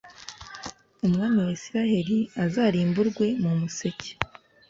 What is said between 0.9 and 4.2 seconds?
umwami wa Israheli azarimburwe, mumuseke